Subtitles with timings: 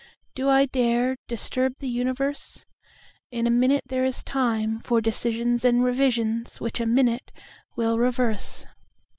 [0.33, 2.65] Do I dareDisturb the universe?
[3.31, 7.31] In a minute there is timeFor decisions and revisions which a minute
[7.75, 8.65] will reverse.